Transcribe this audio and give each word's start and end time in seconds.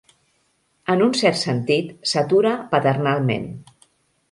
En 0.93 1.03
un 1.07 1.13
cert 1.19 1.37
sentit, 1.41 1.93
s'atura 2.13 2.55
paternalment. 2.75 3.49